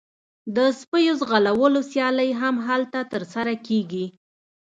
[0.55, 4.05] د سپیو ځغلولو سیالۍ هم هلته ترسره کیږي